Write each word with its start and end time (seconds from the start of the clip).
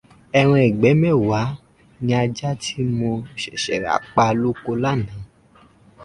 Ẹran 0.39 0.65
ìgbẹ́ 0.69 0.99
mẹ́wàá 1.01 1.47
ni 2.03 2.11
ajá 2.21 2.49
tí 2.63 2.77
mo 2.97 3.09
ṣẹ̀ṣẹ̀ 3.41 3.77
rà 3.83 3.93
pa 4.13 4.23
lóko 4.41 4.71
lánàá. 4.83 5.21